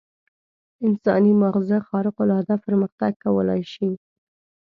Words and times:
انساني 0.87 1.31
ماغزه 1.41 1.77
خارق 1.89 2.15
العاده 2.25 2.55
پرمختګ 2.65 3.11
کولای 3.23 3.61
شي. 3.73 3.89